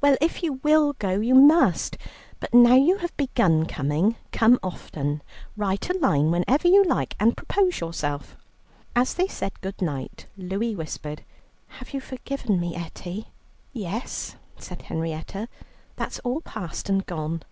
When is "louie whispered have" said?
10.38-11.92